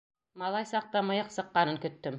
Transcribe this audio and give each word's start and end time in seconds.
Малай 0.43 0.65
саҡта 0.71 1.05
мыйыҡ 1.11 1.31
сыҡҡанын 1.37 1.81
көттөм. 1.87 2.09